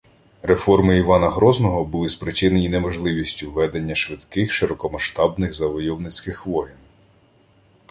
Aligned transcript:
–Реформи 0.43 0.97
Івана 0.97 1.29
Грозного 1.29 1.85
були 1.85 2.09
спричинені 2.09 2.69
неможливістю 2.69 3.51
ведення 3.51 3.95
швидких 3.95 4.51
широкомасштабних 4.51 5.53
завойовницьких 5.53 6.45
воєн 6.45 6.75